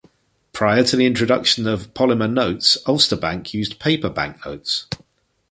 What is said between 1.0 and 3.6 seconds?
introduction of polymer notes Ulster Bank